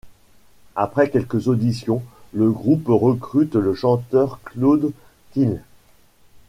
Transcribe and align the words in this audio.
Après 0.75 1.11
quelques 1.11 1.47
auditions, 1.47 2.01
le 2.33 2.49
groupe 2.49 2.85
recrute 2.87 3.53
le 3.53 3.75
chanteur 3.75 4.39
Claude 4.43 4.93
Thill. 5.31 5.61